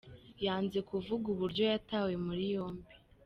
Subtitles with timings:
[0.45, 2.93] Yanze kuvuga uburyo yatawe muri yombi.